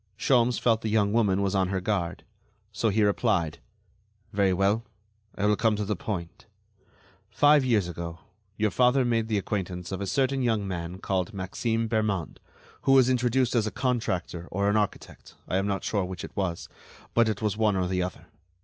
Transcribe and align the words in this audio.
Sholmes 0.17 0.57
felt 0.59 0.81
the 0.81 0.89
young 0.89 1.13
woman 1.13 1.43
was 1.43 1.53
on 1.53 1.67
her 1.67 1.79
guard, 1.79 2.23
so 2.71 2.89
he 2.89 3.03
replied: 3.03 3.59
"Very 4.33 4.51
well; 4.51 4.83
I 5.35 5.45
will 5.45 5.55
come 5.55 5.75
to 5.75 5.85
the 5.85 5.95
point. 5.95 6.47
Five 7.29 7.63
years 7.63 7.87
ago 7.87 8.17
your 8.57 8.71
father 8.71 9.05
made 9.05 9.27
the 9.27 9.37
acquaintance 9.37 9.91
of 9.91 10.01
a 10.01 10.07
certain 10.07 10.41
young 10.41 10.67
man 10.67 10.97
called 10.97 11.35
Maxime 11.35 11.87
Bermond, 11.87 12.39
who 12.81 12.93
was 12.93 13.11
introduced 13.11 13.53
as 13.53 13.67
a 13.67 13.71
contractor 13.71 14.47
or 14.49 14.71
an 14.71 14.75
architect, 14.75 15.35
I 15.47 15.57
am 15.57 15.67
not 15.67 15.83
sure 15.83 16.03
which 16.03 16.23
it 16.23 16.35
was; 16.35 16.67
but 17.13 17.29
it 17.29 17.43
was 17.43 17.55
one 17.55 17.75
or 17.75 17.85
the 17.85 18.01
other. 18.01 18.25